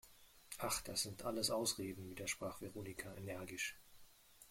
[0.57, 3.77] Ach, das sind alles Ausreden, widersprach Veronika energisch.